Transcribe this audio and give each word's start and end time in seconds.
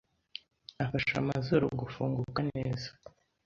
Afasha 0.83 1.15
amazuru 1.23 1.65
gufunguka 1.81 2.39
neza 2.55 2.89